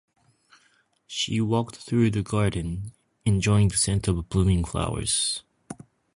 [1.05, 2.91] She walked through the garden,
[3.23, 5.43] enjoying the scent of blooming flowers.